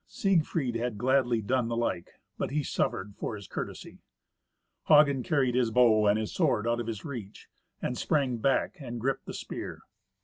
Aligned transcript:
Siegfried 0.07 0.73
had 0.75 0.97
gladly 0.97 1.41
done 1.43 1.67
the 1.67 1.75
like, 1.77 2.19
but 2.35 2.49
he 2.49 2.63
suffered 2.63 3.13
for 3.19 3.35
his 3.35 3.47
courtesy. 3.47 3.99
Hagen 4.87 5.21
carried 5.21 5.53
his 5.53 5.69
bow 5.69 6.07
and 6.07 6.17
his 6.17 6.33
sword 6.33 6.67
out 6.67 6.79
of 6.79 6.87
his 6.87 7.05
reach, 7.05 7.49
and 7.83 7.95
sprang 7.95 8.37
back 8.37 8.77
and 8.79 8.99
gripped 8.99 9.27
the 9.27 9.33
spear. 9.35 9.83